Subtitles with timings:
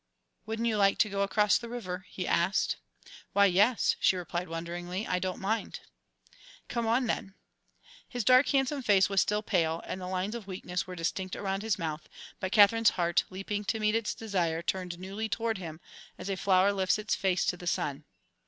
[0.47, 2.77] "Wouldn't you like to go across the river?" he asked.
[3.33, 5.81] "Why, yes," she replied wonderingly, "I don't mind."
[6.67, 7.35] "Come on, then."
[8.09, 11.61] His dark, handsome face was still pale, and the lines of weakness were distinct around
[11.61, 12.09] his mouth,
[12.39, 15.79] but Katherine's heart, leaping to meet its desire, turned newly toward him,
[16.17, 18.05] as a flower lifts its face to the sun.